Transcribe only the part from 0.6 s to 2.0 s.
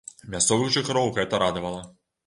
жыхароў гэта радавала.